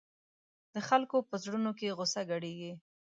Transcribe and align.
د 0.73 0.75
خلکو 0.87 1.17
په 1.29 1.35
زړونو 1.43 1.71
کې 1.77 1.95
غوسه 1.97 2.21
ګډېږي. 2.31 2.73